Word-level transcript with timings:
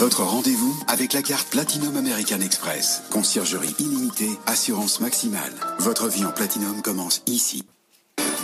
Votre 0.00 0.22
rendez-vous 0.22 0.74
avec 0.88 1.12
la 1.12 1.20
carte 1.20 1.50
Platinum 1.50 1.94
American 1.94 2.40
Express. 2.40 3.02
Conciergerie 3.10 3.74
illimitée, 3.78 4.30
assurance 4.46 4.98
maximale. 4.98 5.52
Votre 5.78 6.08
vie 6.08 6.24
en 6.24 6.32
Platinum 6.32 6.80
commence 6.80 7.22
ici. 7.26 7.64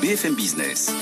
BFM 0.03 0.35
Business. 0.35 0.93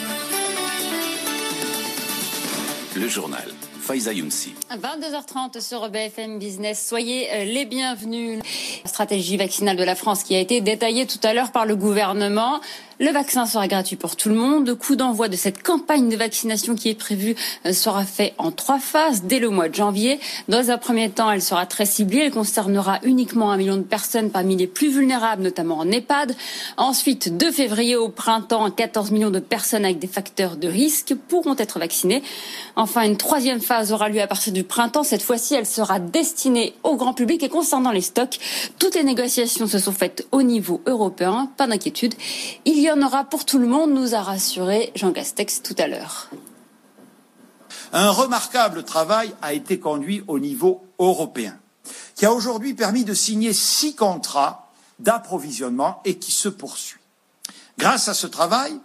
Le 2.94 3.08
journal. 3.08 3.50
Faiza 3.80 4.12
Younsi. 4.12 4.54
22h30 4.70 5.60
sur 5.60 5.90
BFM 5.90 6.38
Business. 6.38 6.86
Soyez 6.86 7.28
euh, 7.32 7.44
les 7.44 7.66
bienvenus. 7.66 8.38
La 8.84 8.88
stratégie 8.88 9.36
vaccinale 9.36 9.76
de 9.76 9.82
la 9.82 9.96
France 9.96 10.22
qui 10.22 10.36
a 10.36 10.38
été 10.38 10.60
détaillée 10.60 11.06
tout 11.06 11.18
à 11.24 11.34
l'heure 11.34 11.50
par 11.50 11.66
le 11.66 11.74
gouvernement. 11.74 12.60
Le 13.00 13.10
vaccin 13.10 13.44
sera 13.44 13.66
gratuit 13.66 13.96
pour 13.96 14.14
tout 14.14 14.28
le 14.28 14.36
monde. 14.36 14.68
Le 14.68 14.76
coup 14.76 14.94
d'envoi 14.94 15.28
de 15.28 15.34
cette 15.34 15.64
campagne 15.64 16.08
de 16.08 16.16
vaccination 16.16 16.76
qui 16.76 16.90
est 16.90 16.94
prévue 16.94 17.34
euh, 17.66 17.72
sera 17.72 18.04
fait 18.04 18.34
en 18.38 18.52
trois 18.52 18.78
phases 18.78 19.24
dès 19.24 19.40
le 19.40 19.50
mois 19.50 19.68
de 19.68 19.74
janvier. 19.74 20.20
Dans 20.48 20.70
un 20.70 20.78
premier 20.78 21.10
temps, 21.10 21.28
elle 21.28 21.42
sera 21.42 21.66
très 21.66 21.86
ciblée. 21.86 22.18
Elle 22.26 22.30
concernera 22.30 23.00
uniquement 23.02 23.50
un 23.50 23.56
million 23.56 23.76
de 23.76 23.82
personnes 23.82 24.30
parmi 24.30 24.54
les 24.54 24.68
plus 24.68 24.90
vulnérables, 24.90 25.42
notamment 25.42 25.78
en 25.78 25.90
EHPAD. 25.90 26.36
Ensuite, 26.76 27.36
de 27.36 27.50
février 27.50 27.96
au 27.96 28.08
printemps, 28.08 28.70
14 28.70 29.10
millions 29.10 29.30
de 29.30 29.40
personnes 29.40 29.84
avec 29.84 29.98
des 29.98 30.06
facteurs 30.06 30.56
de 30.56 30.68
risque 30.68 31.14
pourront 31.28 31.56
être 31.58 31.80
vaccinées. 31.80 32.22
Enfin, 32.76 33.02
une 33.02 33.16
troisième 33.16 33.60
phase 33.60 33.92
aura 33.92 34.08
lieu 34.08 34.20
à 34.20 34.28
partir 34.28 34.52
du 34.52 34.62
printemps. 34.62 35.02
Cette 35.02 35.22
fois-ci, 35.22 35.54
elle 35.54 35.66
sera 35.66 35.98
destinée 35.98 36.74
au 36.84 36.94
grand 36.94 37.12
public. 37.12 37.42
Et 37.42 37.48
concernant 37.48 37.90
les 37.90 38.02
stocks, 38.02 38.38
toutes 38.78 38.94
les 38.94 39.02
négociations 39.02 39.66
se 39.66 39.80
sont 39.80 39.92
faites 39.92 40.28
au 40.30 40.42
niveau 40.42 40.80
européen. 40.86 41.50
Pas 41.56 41.66
d'inquiétude. 41.66 42.14
En 42.90 43.02
aura 43.02 43.24
pour 43.24 43.44
tout 43.44 43.58
le 43.58 43.66
monde, 43.66 43.92
nous 43.92 44.14
a 44.14 44.22
rassuré 44.22 44.92
Jean 44.94 45.12
Castex 45.12 45.62
tout 45.62 45.74
à 45.78 45.86
l'heure. 45.86 46.30
Un 47.92 48.10
remarquable 48.10 48.82
travail 48.84 49.34
a 49.42 49.52
été 49.52 49.78
conduit 49.78 50.24
au 50.26 50.38
niveau 50.38 50.84
européen, 50.98 51.56
qui 52.14 52.26
a 52.26 52.32
aujourd'hui 52.32 52.74
permis 52.74 53.04
de 53.04 53.14
signer 53.14 53.52
six 53.52 53.94
contrats 53.94 54.72
d'approvisionnement 54.98 56.00
et 56.04 56.18
qui 56.18 56.32
se 56.32 56.48
poursuit. 56.48 57.00
Grâce 57.78 58.08
à 58.08 58.14
ce 58.14 58.26
travail, 58.26 58.78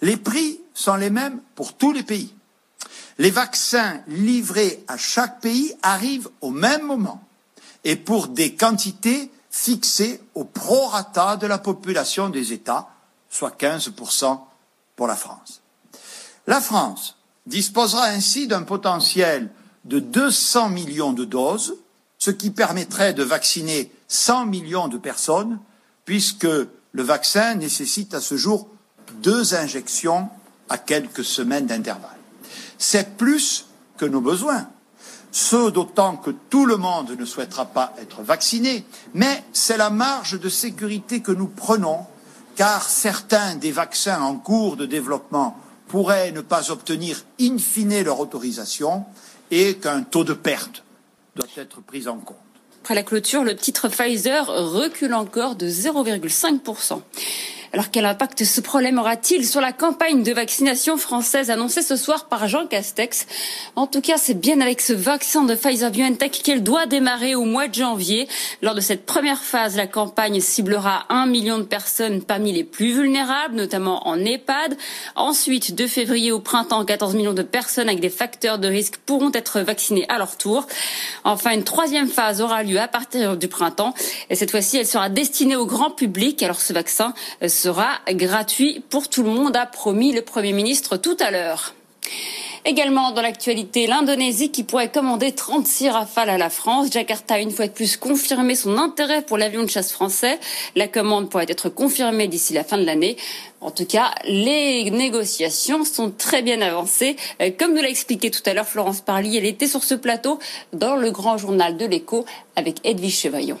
les 0.00 0.16
prix 0.16 0.60
sont 0.74 0.96
les 0.96 1.10
mêmes 1.10 1.40
pour 1.54 1.74
tous 1.74 1.92
les 1.92 2.02
pays. 2.02 2.34
Les 3.18 3.30
vaccins 3.30 4.00
livrés 4.08 4.84
à 4.88 4.96
chaque 4.96 5.40
pays 5.40 5.74
arrivent 5.82 6.28
au 6.40 6.50
même 6.50 6.82
moment 6.82 7.22
et 7.84 7.96
pour 7.96 8.28
des 8.28 8.54
quantités 8.54 9.30
fixées 9.50 10.20
au 10.34 10.44
prorata 10.44 11.36
de 11.36 11.46
la 11.46 11.58
population 11.58 12.28
des 12.28 12.52
États, 12.52 12.88
soit 13.30 13.58
15% 13.58 14.38
pour 14.96 15.06
la 15.06 15.16
France. 15.16 15.60
La 16.46 16.60
France 16.60 17.16
disposera 17.46 18.06
ainsi 18.06 18.46
d'un 18.46 18.62
potentiel 18.62 19.50
de 19.84 19.98
200 19.98 20.70
millions 20.70 21.12
de 21.12 21.24
doses, 21.24 21.76
ce 22.18 22.30
qui 22.30 22.50
permettrait 22.50 23.14
de 23.14 23.22
vacciner 23.22 23.92
100 24.08 24.46
millions 24.46 24.88
de 24.88 24.98
personnes, 24.98 25.58
puisque 26.04 26.44
le 26.44 27.02
vaccin 27.02 27.54
nécessite 27.54 28.14
à 28.14 28.20
ce 28.20 28.36
jour 28.36 28.68
deux 29.22 29.54
injections 29.54 30.28
à 30.68 30.78
quelques 30.78 31.24
semaines 31.24 31.66
d'intervalle. 31.66 32.10
C'est 32.78 33.16
plus 33.16 33.66
que 33.96 34.04
nos 34.04 34.20
besoins, 34.20 34.68
ce 35.30 35.70
d'autant 35.70 36.16
que 36.16 36.30
tout 36.30 36.66
le 36.66 36.76
monde 36.76 37.10
ne 37.10 37.24
souhaitera 37.24 37.66
pas 37.66 37.94
être 37.98 38.22
vacciné, 38.22 38.84
mais 39.14 39.44
c'est 39.52 39.76
la 39.76 39.90
marge 39.90 40.38
de 40.40 40.48
sécurité 40.48 41.20
que 41.20 41.32
nous 41.32 41.48
prenons 41.48 42.06
car 42.56 42.88
certains 42.88 43.54
des 43.54 43.70
vaccins 43.70 44.22
en 44.22 44.36
cours 44.36 44.76
de 44.76 44.86
développement 44.86 45.56
pourraient 45.88 46.32
ne 46.32 46.40
pas 46.40 46.70
obtenir 46.70 47.22
in 47.40 47.58
fine 47.58 48.02
leur 48.02 48.18
autorisation 48.18 49.04
et 49.50 49.76
qu'un 49.76 50.02
taux 50.02 50.24
de 50.24 50.32
perte 50.32 50.82
doit 51.36 51.46
être 51.56 51.80
pris 51.82 52.08
en 52.08 52.16
compte. 52.16 52.36
Après 52.82 52.94
la 52.94 53.02
clôture, 53.02 53.44
le 53.44 53.54
titre 53.54 53.88
Pfizer 53.88 54.46
recule 54.46 55.14
encore 55.14 55.56
de 55.56 55.68
0,5%. 55.68 57.02
Alors 57.76 57.90
quel 57.90 58.06
impact 58.06 58.42
ce 58.42 58.62
problème 58.62 58.98
aura-t-il 58.98 59.46
sur 59.46 59.60
la 59.60 59.70
campagne 59.70 60.22
de 60.22 60.32
vaccination 60.32 60.96
française 60.96 61.50
annoncée 61.50 61.82
ce 61.82 61.96
soir 61.96 62.24
par 62.24 62.48
Jean 62.48 62.66
Castex? 62.66 63.26
En 63.76 63.86
tout 63.86 64.00
cas, 64.00 64.16
c'est 64.16 64.32
bien 64.32 64.62
avec 64.62 64.80
ce 64.80 64.94
vaccin 64.94 65.44
de 65.44 65.54
Pfizer-BioNTech 65.54 66.40
qu'elle 66.42 66.62
doit 66.62 66.86
démarrer 66.86 67.34
au 67.34 67.44
mois 67.44 67.68
de 67.68 67.74
janvier. 67.74 68.28
Lors 68.62 68.74
de 68.74 68.80
cette 68.80 69.04
première 69.04 69.42
phase, 69.42 69.76
la 69.76 69.86
campagne 69.86 70.40
ciblera 70.40 71.04
un 71.10 71.26
million 71.26 71.58
de 71.58 71.64
personnes 71.64 72.22
parmi 72.22 72.50
les 72.50 72.64
plus 72.64 72.94
vulnérables, 72.94 73.54
notamment 73.54 74.08
en 74.08 74.24
EHPAD. 74.24 74.78
Ensuite, 75.14 75.74
de 75.74 75.86
février 75.86 76.32
au 76.32 76.40
printemps, 76.40 76.82
14 76.82 77.14
millions 77.14 77.34
de 77.34 77.42
personnes 77.42 77.90
avec 77.90 78.00
des 78.00 78.08
facteurs 78.08 78.58
de 78.58 78.68
risque 78.68 78.96
pourront 79.04 79.32
être 79.34 79.60
vaccinées 79.60 80.06
à 80.08 80.16
leur 80.16 80.38
tour. 80.38 80.66
Enfin, 81.24 81.50
une 81.50 81.64
troisième 81.64 82.08
phase 82.08 82.40
aura 82.40 82.62
lieu 82.62 82.80
à 82.80 82.88
partir 82.88 83.36
du 83.36 83.48
printemps. 83.48 83.92
Et 84.30 84.34
cette 84.34 84.50
fois-ci, 84.50 84.78
elle 84.78 84.86
sera 84.86 85.10
destinée 85.10 85.56
au 85.56 85.66
grand 85.66 85.90
public. 85.90 86.42
Alors 86.42 86.62
ce 86.62 86.72
vaccin 86.72 87.12
sera 87.66 87.98
gratuit 88.12 88.80
pour 88.90 89.08
tout 89.08 89.24
le 89.24 89.30
monde, 89.30 89.56
a 89.56 89.66
promis 89.66 90.12
le 90.12 90.22
Premier 90.22 90.52
ministre 90.52 90.96
tout 90.96 91.16
à 91.18 91.32
l'heure. 91.32 91.74
Également 92.64 93.10
dans 93.10 93.22
l'actualité, 93.22 93.88
l'Indonésie 93.88 94.52
qui 94.52 94.62
pourrait 94.62 94.92
commander 94.92 95.32
36 95.32 95.88
rafales 95.90 96.30
à 96.30 96.38
la 96.38 96.48
France. 96.48 96.92
Jakarta 96.92 97.34
a 97.34 97.38
une 97.40 97.50
fois 97.50 97.66
de 97.66 97.72
plus 97.72 97.96
confirmé 97.96 98.54
son 98.54 98.78
intérêt 98.78 99.22
pour 99.22 99.36
l'avion 99.36 99.64
de 99.64 99.68
chasse 99.68 99.90
français. 99.90 100.38
La 100.76 100.86
commande 100.86 101.28
pourrait 101.28 101.46
être 101.48 101.68
confirmée 101.68 102.28
d'ici 102.28 102.54
la 102.54 102.62
fin 102.62 102.78
de 102.78 102.84
l'année. 102.84 103.16
En 103.60 103.72
tout 103.72 103.86
cas, 103.86 104.12
les 104.26 104.88
négociations 104.92 105.84
sont 105.84 106.12
très 106.12 106.42
bien 106.42 106.60
avancées. 106.60 107.16
Euh, 107.42 107.50
comme 107.56 107.74
nous 107.74 107.82
l'a 107.82 107.90
expliqué 107.90 108.30
tout 108.30 108.42
à 108.46 108.54
l'heure 108.54 108.68
Florence 108.68 109.00
Parly, 109.00 109.36
elle 109.36 109.44
était 109.44 109.66
sur 109.66 109.82
ce 109.82 109.96
plateau 109.96 110.38
dans 110.72 110.94
le 110.94 111.10
grand 111.10 111.36
journal 111.36 111.76
de 111.76 111.86
l'écho 111.86 112.26
avec 112.54 112.76
Edwige 112.84 113.18
Chevaillon. 113.18 113.58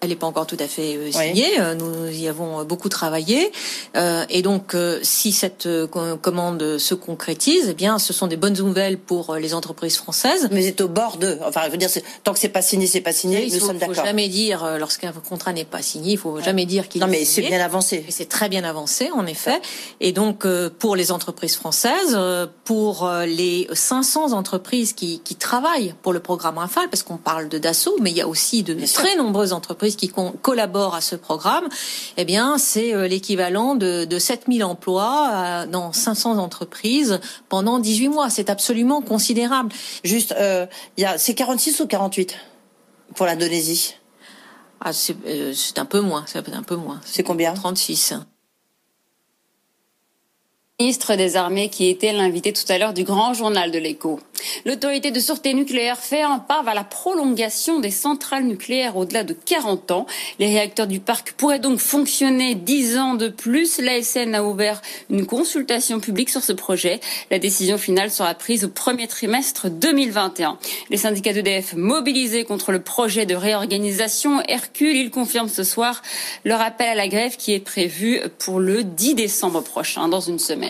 Elle 0.00 0.10
n'est 0.10 0.16
pas 0.16 0.28
encore 0.28 0.46
tout 0.46 0.56
à 0.60 0.68
fait 0.68 0.96
euh, 0.96 1.10
signée. 1.10 1.58
Euh, 1.58 1.74
nous 1.74 2.08
y 2.08 2.28
avons 2.28 2.64
beaucoup 2.64 2.88
travaillé. 2.88 3.50
Euh, 3.96 4.24
et 4.28 4.42
donc, 4.42 4.76
si 5.02 5.32
cette 5.32 5.68
commande 6.20 6.78
se 6.78 6.94
concrétise, 6.94 7.68
eh 7.70 7.74
bien, 7.74 7.98
ce 7.98 8.12
sont 8.12 8.28
des 8.28 8.36
bonnes 8.36 8.56
nouvelles 8.56 8.96
pour 8.96 9.34
les 9.34 9.54
entreprises 9.54 9.96
françaises. 9.96 10.48
Mais 10.52 10.62
c'est 10.62 10.80
au 10.80 10.88
bord 10.88 11.16
de. 11.16 11.38
Enfin, 11.44 11.62
je 11.66 11.70
veux 11.70 11.76
dire, 11.76 11.90
tant 12.22 12.32
que 12.32 12.38
c'est 12.38 12.48
pas 12.48 12.62
signé, 12.62 12.86
c'est 12.86 13.00
pas 13.00 13.12
signé. 13.12 13.48
nous 13.50 13.58
sommes 13.58 13.78
d'accord. 13.78 13.94
Il 13.94 13.98
faut 13.98 14.06
jamais 14.06 14.28
dire 14.28 14.78
lorsqu'un 14.78 15.12
contrat 15.12 15.52
n'est 15.52 15.64
pas 15.64 15.82
signé. 15.82 16.12
Il 16.12 16.18
faut 16.18 16.40
jamais 16.40 16.64
dire 16.64 16.88
qu'il. 16.88 17.00
Non, 17.00 17.08
mais 17.08 17.24
c'est 17.24 17.42
bien 17.42 17.60
avancé. 17.60 18.04
C'est 18.08 18.28
très 18.28 18.48
bien 18.48 18.62
avancé, 18.62 19.10
en 19.12 19.26
effet. 19.26 19.60
Et 20.00 20.12
donc, 20.12 20.46
pour 20.78 20.94
les 20.94 21.10
entreprises 21.10 21.56
françaises, 21.56 22.16
pour 22.64 23.10
les 23.26 23.66
500 23.72 24.32
entreprises 24.32 24.92
qui, 24.92 25.20
qui 25.20 25.34
travaillent 25.34 25.94
pour 26.02 26.12
le 26.12 26.20
programme 26.20 26.58
Rafale, 26.58 26.88
parce 26.88 27.02
qu'on 27.02 27.16
parle 27.16 27.48
de 27.48 27.58
Dassault, 27.58 27.96
mais 28.00 28.10
il 28.10 28.16
y 28.16 28.20
a 28.20 28.28
aussi 28.28 28.62
de 28.62 28.76
très 28.86 29.16
nombreuses 29.16 29.52
entreprises 29.52 29.87
qui 29.96 30.12
collaborent 30.42 30.94
à 30.94 31.00
ce 31.00 31.16
programme, 31.16 31.68
eh 32.16 32.24
bien, 32.24 32.58
c'est 32.58 32.94
euh, 32.94 33.08
l'équivalent 33.08 33.74
de, 33.74 34.04
de 34.04 34.18
7000 34.18 34.64
emplois 34.64 35.30
euh, 35.32 35.66
dans 35.66 35.92
500 35.92 36.38
entreprises 36.38 37.20
pendant 37.48 37.78
18 37.78 38.08
mois. 38.08 38.30
C'est 38.30 38.50
absolument 38.50 39.00
considérable. 39.02 39.72
Juste, 40.04 40.34
euh, 40.38 40.66
c'est 41.16 41.34
46 41.34 41.80
ou 41.80 41.86
48 41.86 42.36
pour 43.14 43.26
l'Indonésie? 43.26 43.94
Ah, 44.80 44.92
c'est, 44.92 45.16
un 45.78 45.84
peu 45.84 46.00
moins, 46.00 46.24
c'est 46.26 46.38
un 46.38 46.62
peu 46.62 46.76
moins. 46.76 47.00
C'est 47.04 47.24
combien? 47.24 47.52
36. 47.52 48.14
Ministre 50.80 51.16
des 51.16 51.34
Armées 51.34 51.70
qui 51.70 51.88
était 51.88 52.12
l'invité 52.12 52.52
tout 52.52 52.62
à 52.68 52.78
l'heure 52.78 52.94
du 52.94 53.02
grand 53.02 53.34
journal 53.34 53.72
de 53.72 53.80
l'écho. 53.80 54.20
L'autorité 54.64 55.10
de 55.10 55.18
sûreté 55.18 55.52
nucléaire 55.52 55.98
fait 55.98 56.22
un 56.22 56.38
pas 56.38 56.62
vers 56.62 56.74
la 56.74 56.84
prolongation 56.84 57.80
des 57.80 57.90
centrales 57.90 58.44
nucléaires 58.44 58.96
au-delà 58.96 59.24
de 59.24 59.34
40 59.34 59.90
ans. 59.90 60.06
Les 60.38 60.46
réacteurs 60.46 60.86
du 60.86 61.00
parc 61.00 61.32
pourraient 61.32 61.58
donc 61.58 61.80
fonctionner 61.80 62.54
10 62.54 62.96
ans 62.96 63.14
de 63.14 63.26
plus. 63.26 63.80
L'ASN 63.80 64.36
a 64.36 64.44
ouvert 64.44 64.80
une 65.10 65.26
consultation 65.26 65.98
publique 65.98 66.30
sur 66.30 66.44
ce 66.44 66.52
projet. 66.52 67.00
La 67.32 67.40
décision 67.40 67.76
finale 67.76 68.12
sera 68.12 68.32
prise 68.34 68.64
au 68.64 68.68
premier 68.68 69.08
trimestre 69.08 69.68
2021. 69.68 70.58
Les 70.90 70.96
syndicats 70.96 71.32
d'EDF 71.32 71.74
mobilisés 71.74 72.44
contre 72.44 72.70
le 72.70 72.80
projet 72.80 73.26
de 73.26 73.34
réorganisation 73.34 74.42
Hercule, 74.46 74.96
ils 74.96 75.10
confirment 75.10 75.48
ce 75.48 75.64
soir 75.64 76.02
leur 76.44 76.60
appel 76.60 76.88
à 76.88 76.94
la 76.94 77.08
grève 77.08 77.36
qui 77.36 77.52
est 77.52 77.58
prévu 77.58 78.20
pour 78.38 78.60
le 78.60 78.84
10 78.84 79.16
décembre 79.16 79.60
prochain, 79.60 80.06
dans 80.06 80.20
une 80.20 80.38
semaine. 80.38 80.67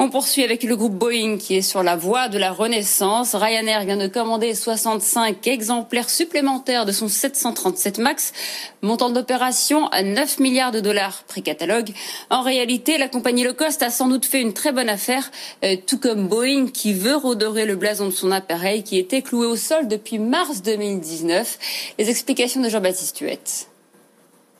On 0.00 0.10
poursuit 0.10 0.44
avec 0.44 0.62
le 0.62 0.76
groupe 0.76 0.94
Boeing 0.94 1.38
qui 1.38 1.56
est 1.56 1.62
sur 1.62 1.82
la 1.82 1.96
voie 1.96 2.28
de 2.28 2.38
la 2.38 2.52
renaissance. 2.52 3.34
Ryanair 3.34 3.84
vient 3.84 3.96
de 3.96 4.06
commander 4.06 4.54
65 4.54 5.44
exemplaires 5.48 6.08
supplémentaires 6.08 6.86
de 6.86 6.92
son 6.92 7.08
737 7.08 7.98
MAX, 7.98 8.32
montant 8.80 9.10
d'opération 9.10 9.88
à 9.88 10.04
9 10.04 10.38
milliards 10.38 10.70
de 10.70 10.78
dollars 10.78 11.24
prix 11.24 11.42
catalogue. 11.42 11.90
En 12.30 12.42
réalité, 12.42 12.96
la 12.96 13.08
compagnie 13.08 13.42
low 13.42 13.54
cost 13.54 13.82
a 13.82 13.90
sans 13.90 14.06
doute 14.06 14.24
fait 14.24 14.40
une 14.40 14.52
très 14.52 14.70
bonne 14.70 14.88
affaire, 14.88 15.32
euh, 15.64 15.74
tout 15.84 15.98
comme 15.98 16.28
Boeing 16.28 16.68
qui 16.68 16.94
veut 16.94 17.16
redorer 17.16 17.66
le 17.66 17.74
blason 17.74 18.06
de 18.06 18.12
son 18.12 18.30
appareil 18.30 18.84
qui 18.84 18.98
était 18.98 19.22
cloué 19.22 19.46
au 19.46 19.56
sol 19.56 19.88
depuis 19.88 20.20
mars 20.20 20.62
2019. 20.62 21.58
Les 21.98 22.08
explications 22.08 22.62
de 22.62 22.68
Jean-Baptiste 22.68 23.18
Huette. 23.18 23.68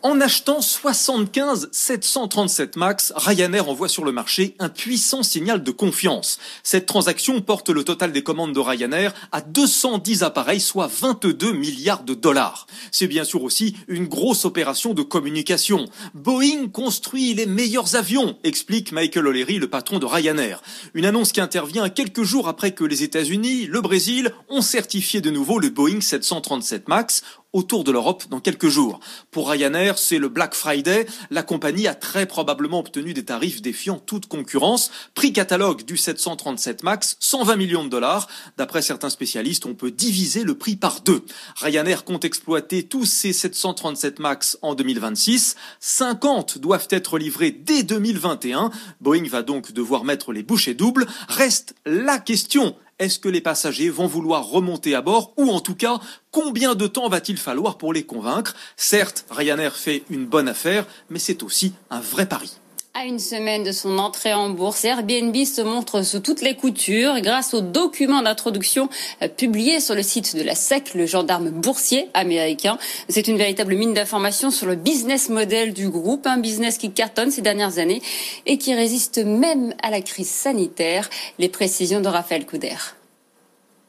En 0.05 0.21
achetant 0.21 0.62
75 0.62 1.71
737 1.73 2.77
MAX, 2.77 3.12
Ryanair 3.17 3.69
envoie 3.69 3.89
sur 3.89 4.05
le 4.05 4.12
marché 4.12 4.55
un 4.61 4.69
puissant 4.69 5.25
signal 5.25 5.65
de 5.65 5.73
confiance. 5.73 6.39
Cette 6.62 6.87
transaction 6.87 7.41
porte 7.41 7.69
le 7.69 7.83
total 7.83 8.12
des 8.12 8.23
commandes 8.23 8.55
de 8.55 8.61
Ryanair 8.61 9.12
à 9.33 9.41
210 9.41 10.23
appareils, 10.23 10.61
soit 10.61 10.87
22 10.87 11.50
milliards 11.50 12.05
de 12.05 12.15
dollars. 12.15 12.69
C'est 12.93 13.09
bien 13.09 13.25
sûr 13.25 13.43
aussi 13.43 13.75
une 13.89 14.06
grosse 14.06 14.45
opération 14.45 14.95
de 14.95 15.03
communication. 15.03 15.87
Boeing 16.15 16.69
construit 16.69 17.35
les 17.35 17.47
meilleurs 17.47 17.97
avions, 17.97 18.39
explique 18.45 18.93
Michael 18.93 19.27
O'Leary, 19.27 19.59
le 19.59 19.69
patron 19.69 19.99
de 19.99 20.06
Ryanair. 20.06 20.62
Une 20.95 21.06
annonce 21.06 21.33
qui 21.33 21.41
intervient 21.41 21.89
quelques 21.89 22.23
jours 22.23 22.47
après 22.47 22.71
que 22.71 22.85
les 22.85 23.03
États-Unis, 23.03 23.67
le 23.67 23.81
Brésil 23.81 24.33
ont 24.49 24.62
certifié 24.62 25.21
de 25.21 25.31
nouveau 25.31 25.59
le 25.59 25.71
Boeing 25.71 26.00
737 26.00 26.87
MAX 26.87 27.25
autour 27.53 27.85
de 27.85 27.93
l'Europe 27.93 28.25
dans 28.29 28.41
quelques 28.41 28.69
jours. 28.69 29.00
Pour 29.31 29.50
Ryanair, 29.50 29.99
c'est 29.99 30.19
le 30.19 30.29
Black 30.29 30.55
Friday. 30.55 31.06
La 31.31 31.43
compagnie 31.43 31.87
a 31.87 31.95
très 31.95 32.27
probablement 32.27 32.81
obtenu 32.81 33.15
des 33.15 33.25
tarifs 33.25 33.62
défiant 33.62 33.99
toute 33.99 34.27
concurrence. 34.27 34.91
Prix 35.15 35.33
catalogue 35.33 35.85
du 35.85 35.97
737 35.97 36.83
MAX, 36.83 37.17
120 37.21 37.56
millions 37.56 37.85
de 37.85 37.89
dollars. 37.89 38.29
D'après 38.59 38.83
certains 38.83 39.11
spécialistes, 39.11 39.65
on 39.65 39.75
peut 39.75 39.91
diviser 39.91 40.45
le 40.45 40.59
prix 40.59 40.77
par 40.77 41.00
deux. 41.00 41.25
Ryanair 41.56 42.05
compte 42.05 42.25
exploiter 42.25 42.83
tous 42.83 43.06
ces 43.06 43.33
737 43.33 44.19
MAX 44.19 44.59
en 44.62 44.75
2026. 44.75 45.56
50 45.81 46.59
doivent 46.59 46.89
être 46.91 47.19
livrés 47.19 47.50
dès 47.50 47.83
2021. 47.83 48.71
Boeing 49.00 49.27
va 49.29 49.43
donc 49.43 49.73
devoir 49.73 50.05
mettre 50.05 50.33
les 50.33 50.43
bouchées 50.43 50.75
doubles. 50.75 51.06
Reste 51.29 51.75
la 51.87 52.19
question 52.19 52.77
est-ce 52.99 53.19
que 53.19 53.29
les 53.29 53.41
passagers 53.41 53.91
vont 53.91 54.06
vouloir 54.06 54.47
remonter 54.47 54.95
à 54.95 55.03
bord 55.03 55.33
ou 55.37 55.50
en 55.50 55.61
tout 55.61 55.75
cas, 55.75 56.00
combien 56.31 56.75
de 56.75 56.87
temps 56.87 57.09
va-t-il 57.09 57.39
falloir 57.39 57.79
pour 57.79 57.93
les 57.93 58.05
convaincre? 58.05 58.55
Certes, 58.77 59.25
Ryanair 59.31 59.77
fait 59.77 60.03
une 60.11 60.27
bonne 60.27 60.49
affaire, 60.49 60.87
mais 61.11 61.19
c'est 61.19 61.43
aussi 61.43 61.75
un 61.91 62.00
vrai 62.00 62.27
pari. 62.27 62.59
À 63.00 63.05
une 63.05 63.21
semaine 63.21 63.62
de 63.62 63.71
son 63.71 63.97
entrée 63.99 64.35
en 64.35 64.50
bourse, 64.50 64.85
Airbnb 64.85 65.37
se 65.45 65.62
montre 65.62 66.03
sous 66.03 66.19
toutes 66.19 66.43
les 66.43 66.56
coutures 66.56 67.21
grâce 67.21 67.55
au 67.55 67.61
document 67.61 68.23
d'introduction 68.23 68.89
euh, 69.23 69.29
publié 69.29 69.79
sur 69.79 69.95
le 69.95 70.03
site 70.03 70.35
de 70.35 70.43
la 70.43 70.56
SEC, 70.56 70.95
le 70.95 71.06
gendarme 71.06 71.50
boursier 71.50 72.09
américain. 72.12 72.77
C'est 73.09 73.29
une 73.29 73.39
véritable 73.39 73.77
mine 73.77 73.95
d'informations 73.95 74.50
sur 74.50 74.67
le 74.67 74.75
business 74.75 75.29
model 75.29 75.75
du 75.75 75.89
groupe, 75.89 76.27
un 76.27 76.39
business 76.39 76.77
qui 76.77 76.91
cartonne 76.91 77.31
ces 77.31 77.41
dernières 77.41 77.79
années 77.79 78.03
et 78.47 78.59
qui 78.59 78.75
résiste 78.75 79.19
même 79.19 79.75
à 79.81 79.91
la 79.91 80.00
crise 80.00 80.31
sanitaire. 80.31 81.09
Les 81.39 81.49
précisions 81.49 82.00
de 82.00 82.09
Raphaël 82.09 82.47
Couder. 82.47 82.75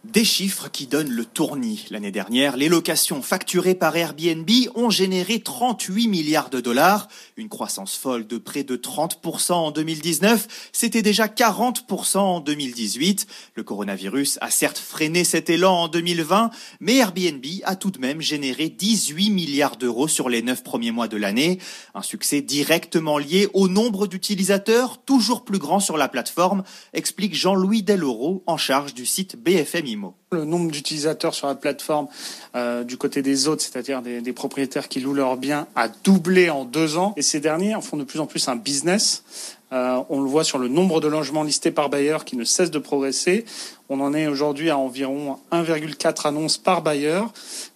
Des 0.06 0.24
chiffres 0.24 0.70
qui 0.72 0.88
donnent 0.88 1.12
le 1.12 1.26
tournis. 1.26 1.86
L'année 1.90 2.10
dernière, 2.10 2.56
les 2.56 2.70
locations 2.70 3.22
facturées 3.22 3.76
par 3.76 3.98
Airbnb 3.98 4.50
ont 4.74 4.90
généré 4.90 5.42
38 5.42 6.08
milliards 6.08 6.50
de 6.50 6.62
dollars, 6.62 7.10
une 7.36 7.50
croissance 7.50 7.98
folle 7.98 8.26
de 8.26 8.38
près 8.38 8.64
de 8.64 8.78
30% 8.78 9.52
en 9.52 9.72
2019. 9.72 10.70
C'était 10.72 11.02
déjà 11.02 11.28
40% 11.28 12.18
en 12.18 12.40
2018. 12.40 13.28
Le 13.56 13.64
coronavirus 13.64 14.38
a 14.40 14.50
certes 14.50 14.78
freiné 14.78 15.26
cet 15.26 15.50
élan 15.50 15.74
en 15.74 15.88
2020, 15.90 16.52
mais 16.80 16.96
Airbnb 16.96 17.46
a 17.66 17.76
tout 17.76 17.92
de 17.92 18.00
même 18.00 18.22
généré 18.22 18.70
18 18.70 19.32
milliards 19.32 19.76
d'euros 19.76 20.08
sur 20.08 20.30
les 20.30 20.42
9 20.42 20.64
premiers 20.64 20.92
mois 20.92 21.10
de 21.10 21.18
l'année. 21.18 21.60
Un 21.94 22.04
succès 22.04 22.42
directement 22.42 23.18
lié 23.18 23.50
au 23.54 23.68
nombre 23.68 24.08
d'utilisateurs, 24.08 25.04
toujours 25.04 25.44
plus 25.44 25.60
grand 25.60 25.82
sur 25.82 25.98
la 25.98 26.08
plateforme, 26.08 26.64
explique 26.94 27.36
Jean-Louis 27.36 27.84
Deloro 27.84 28.44
en 28.48 28.56
charge 28.56 28.94
du 28.94 29.06
site 29.06 29.36
BFM 29.36 29.89
le 30.32 30.46
nombre 30.46 30.72
d'utilisateurs 30.72 31.34
sur 31.34 31.48
la 31.48 31.56
plateforme 31.56 32.08
euh, 32.56 32.84
du 32.84 32.98
côté 32.98 33.22
des 33.22 33.48
autres, 33.48 33.62
c'est-à-dire 33.62 34.02
des, 34.02 34.34
propriétaires 34.34 34.88
qui 34.88 35.00
louent 35.00 35.14
leurs 35.14 35.38
biens, 35.38 35.68
a 35.76 35.88
doublé 35.88 36.50
en 36.50 36.66
deux 36.66 36.98
ans. 36.98 37.14
Et 37.18 37.22
ces 37.22 37.40
derniers 37.40 37.76
en 37.76 37.82
font 37.82 37.98
de 37.98 38.04
plus 38.04 38.20
en 38.20 38.28
plus 38.28 38.48
un 38.48 38.56
business. 38.56 39.24
Euh, 39.72 40.02
on 40.10 40.22
le 40.22 40.30
voit 40.30 40.44
sur 40.44 40.58
le 40.58 40.68
nombre 40.68 41.02
de 41.02 41.08
logements 41.08 41.44
listés 41.44 41.72
par 41.72 41.90
bailleur 41.90 42.26
qui 42.26 42.36
ne 42.36 42.44
cesse 42.44 42.72
de 42.72 42.80
progresser. 42.80 43.46
On 43.90 44.00
en 44.02 44.14
est 44.14 44.28
aujourd'hui 44.28 44.70
à 44.70 44.78
environ 44.78 45.38
1,4 45.52 46.28
annonces 46.28 46.58
par 46.58 46.82
bailleur. 46.82 47.32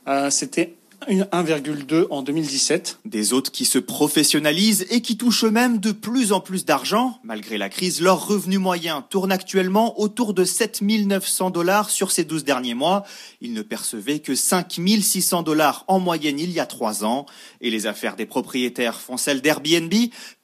Euh, 0.08 0.30
C'était 0.30 0.76
1,2 1.10 2.08
en 2.10 2.22
2017. 2.22 3.00
Des 3.06 3.34
hôtes 3.34 3.50
qui 3.50 3.66
se 3.66 3.80
professionnalisent 3.80 4.86
et 4.90 5.02
qui 5.02 5.18
touchent 5.18 5.44
eux-mêmes 5.46 5.78
de 5.80 5.92
plus 5.92 6.32
en 6.32 6.40
plus 6.40 6.66
d'argent. 6.66 7.20
Malgré 7.24 7.58
la 7.58 7.70
crise, 7.70 8.02
leur 8.02 8.28
revenu 8.28 8.58
moyen 8.58 9.02
tourne 9.10 9.32
actuellement 9.32 10.00
autour 10.00 10.34
de 10.34 10.44
7 10.44 10.82
900 10.82 11.50
dollars 11.50 11.90
sur 11.90 12.12
ces 12.12 12.24
12 12.24 12.44
derniers 12.44 12.74
mois. 12.74 13.04
Ils 13.42 13.54
ne 13.54 13.62
percevaient 13.62 14.20
que 14.20 14.36
5 14.36 14.80
600 15.02 15.44
dollars 15.44 15.84
en 15.88 16.00
moyenne 16.00 16.40
il 16.40 16.52
y 16.52 16.60
a 16.60 16.66
trois 16.66 17.04
ans. 17.04 17.26
Et 17.62 17.70
les 17.70 17.88
affaires 17.88 18.16
des 18.16 18.26
propriétaires 18.26 19.00
font 19.00 19.18
celles 19.18 19.42
d'Airbnb, 19.42 19.94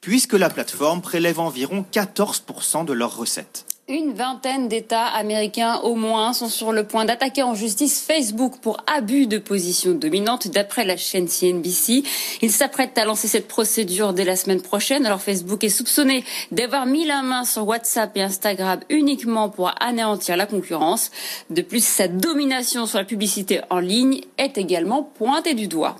puisque 0.02 0.34
la 0.34 0.50
plateforme 0.50 1.02
prélève 1.02 1.40
environ 1.40 1.86
14% 1.92 2.86
de 2.86 2.94
leurs 2.94 3.16
recettes. 3.16 3.66
Une 3.92 4.14
vingtaine 4.14 4.68
d'États 4.68 5.08
américains 5.08 5.80
au 5.82 5.96
moins 5.96 6.32
sont 6.34 6.48
sur 6.48 6.72
le 6.72 6.84
point 6.84 7.06
d'attaquer 7.06 7.42
en 7.42 7.56
justice 7.56 8.00
Facebook 8.00 8.60
pour 8.62 8.78
abus 8.86 9.26
de 9.26 9.40
position 9.40 9.94
dominante 9.94 10.48
d'après 10.48 10.86
la 10.86 10.96
chaîne 10.96 11.28
CNBC. 11.28 12.04
Ils 12.44 12.52
s'apprêtent 12.52 13.00
à 13.00 13.06
lancer 13.06 13.28
cette 13.28 13.48
procédure 13.48 14.14
dès 14.14 14.26
la 14.26 14.36
semaine 14.36 14.62
prochaine. 14.62 15.08
Alors 15.08 15.24
Facebook 15.24 15.64
est 15.64 15.69
soupçonné 15.69 16.24
d'avoir 16.52 16.86
mis 16.86 17.04
la 17.04 17.24
main 17.24 17.46
sur 17.46 17.68
WhatsApp 17.68 18.16
et 18.16 18.22
Instagram 18.22 18.80
uniquement 18.92 19.50
pour 19.50 19.74
anéantir 19.81 20.38
la 20.38 20.46
concurrence. 20.46 21.10
De 21.50 21.64
plus, 21.64 21.84
sa 21.84 22.08
domination 22.08 22.86
sur 22.86 23.00
la 23.00 23.06
publicité 23.06 23.62
en 23.72 23.80
ligne 23.80 24.22
est 24.38 24.60
également 24.60 25.02
pointée 25.02 25.56
du 25.56 25.68
doigt. 25.68 25.96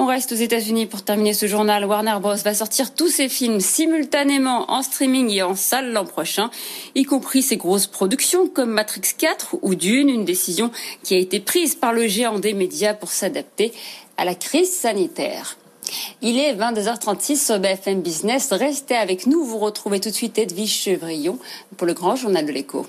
On 0.00 0.06
reste 0.06 0.30
aux 0.30 0.36
États-Unis 0.36 0.86
pour 0.86 1.02
terminer 1.02 1.32
ce 1.32 1.46
journal. 1.46 1.84
Warner 1.84 2.18
Bros. 2.20 2.36
va 2.36 2.54
sortir 2.54 2.94
tous 2.94 3.08
ses 3.08 3.28
films 3.28 3.58
simultanément 3.58 4.70
en 4.70 4.82
streaming 4.82 5.28
et 5.30 5.42
en 5.42 5.56
salle 5.56 5.90
l'an 5.90 6.04
prochain, 6.04 6.52
y 6.94 7.02
compris 7.02 7.42
ses 7.42 7.56
grosses 7.56 7.88
productions 7.88 8.46
comme 8.46 8.70
Matrix 8.70 9.00
4 9.18 9.56
ou 9.60 9.74
Dune, 9.74 10.08
une 10.08 10.24
décision 10.24 10.70
qui 11.02 11.16
a 11.16 11.18
été 11.18 11.40
prise 11.40 11.74
par 11.74 11.92
le 11.92 12.06
géant 12.06 12.38
des 12.38 12.54
médias 12.54 12.94
pour 12.94 13.10
s'adapter 13.10 13.72
à 14.16 14.24
la 14.24 14.36
crise 14.36 14.70
sanitaire. 14.70 15.56
Il 16.22 16.38
est 16.38 16.54
22h36 16.54 17.44
sur 17.44 17.58
BFM 17.58 18.00
Business. 18.00 18.52
Restez 18.52 18.94
avec 18.94 19.26
nous. 19.26 19.42
Vous 19.42 19.58
retrouvez 19.58 19.98
tout 19.98 20.10
de 20.10 20.14
suite 20.14 20.38
Edwige 20.38 20.80
Chevrillon 20.80 21.40
pour 21.76 21.88
le 21.88 21.94
grand 21.94 22.14
journal 22.14 22.46
de 22.46 22.52
l'écho. 22.52 22.86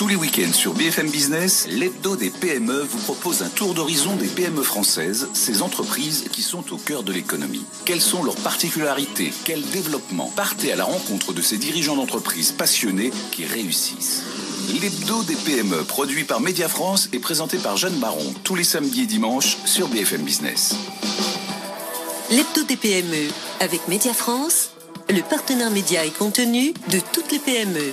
Tous 0.00 0.08
les 0.08 0.16
week-ends 0.16 0.54
sur 0.54 0.72
BFM 0.72 1.10
Business, 1.10 1.66
l'hebdo 1.68 2.16
des 2.16 2.30
PME 2.30 2.84
vous 2.84 3.00
propose 3.00 3.42
un 3.42 3.50
tour 3.50 3.74
d'horizon 3.74 4.16
des 4.16 4.28
PME 4.28 4.62
françaises, 4.62 5.28
ces 5.34 5.60
entreprises 5.60 6.24
qui 6.32 6.40
sont 6.40 6.72
au 6.72 6.78
cœur 6.78 7.02
de 7.02 7.12
l'économie. 7.12 7.66
Quelles 7.84 8.00
sont 8.00 8.22
leurs 8.22 8.36
particularités? 8.36 9.30
Quel 9.44 9.60
développement? 9.60 10.32
Partez 10.34 10.72
à 10.72 10.76
la 10.76 10.84
rencontre 10.84 11.34
de 11.34 11.42
ces 11.42 11.58
dirigeants 11.58 11.96
d'entreprises 11.96 12.52
passionnés 12.52 13.10
qui 13.30 13.44
réussissent. 13.44 14.22
L'hebdo 14.80 15.22
des 15.24 15.36
PME, 15.36 15.84
produit 15.84 16.24
par 16.24 16.40
Média 16.40 16.70
France 16.70 17.10
et 17.12 17.18
présenté 17.18 17.58
par 17.58 17.76
Jeanne 17.76 18.00
Baron, 18.00 18.32
tous 18.42 18.54
les 18.54 18.64
samedis 18.64 19.02
et 19.02 19.06
dimanches 19.06 19.58
sur 19.66 19.88
BFM 19.88 20.22
Business. 20.22 20.76
L'hebdo 22.30 22.62
des 22.62 22.76
PME, 22.76 23.28
avec 23.60 23.86
Média 23.86 24.14
France, 24.14 24.70
le 25.10 25.20
partenaire 25.20 25.70
média 25.70 26.06
et 26.06 26.10
contenu 26.10 26.72
de 26.90 27.00
toutes 27.12 27.32
les 27.32 27.38
PME. 27.38 27.92